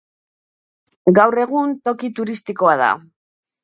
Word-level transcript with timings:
Gaur 1.21 1.39
egun 1.43 1.79
toki 1.87 2.13
turistikoa 2.19 2.79
da. 2.85 2.93